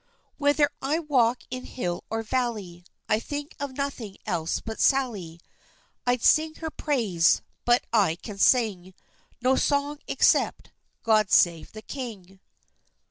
[0.39, 5.39] Whether I walk in hill or valley, I think of nothing else but Sally.
[6.07, 8.95] I'd sing her praise, but I can sing
[9.43, 10.71] No song, except
[11.03, 12.39] "God save the king!"